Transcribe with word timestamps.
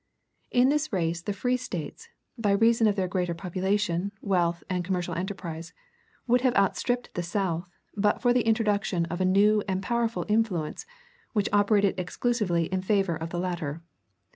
In 0.49 0.69
this 0.69 0.91
race 0.91 1.21
the 1.21 1.31
free 1.31 1.57
States, 1.57 2.09
by 2.35 2.53
reason 2.53 2.87
of 2.87 2.95
their 2.95 3.07
greater 3.07 3.35
population, 3.35 4.11
wealth, 4.19 4.63
and 4.67 4.83
commercial 4.83 5.13
enterprise, 5.13 5.73
would 6.25 6.41
have 6.41 6.55
outstripped 6.55 7.13
the 7.13 7.21
South 7.21 7.69
but 7.95 8.19
for 8.19 8.33
the 8.33 8.41
introduction 8.47 9.05
of 9.11 9.21
a 9.21 9.25
new 9.25 9.61
and 9.67 9.83
powerful 9.83 10.25
influence 10.27 10.87
which 11.33 11.49
operated 11.53 11.99
exclusively 11.99 12.63
in 12.73 12.81
favor 12.81 13.15
of 13.15 13.29
the 13.29 13.37
latter. 13.37 13.83